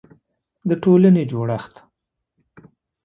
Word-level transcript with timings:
د 0.69 0.71
ټولنې 0.83 1.23
جوړښت 1.31 1.75